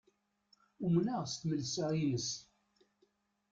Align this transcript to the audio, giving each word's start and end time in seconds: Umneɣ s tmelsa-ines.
Umneɣ 0.85 1.21
s 1.31 1.33
tmelsa-ines. 1.35 2.29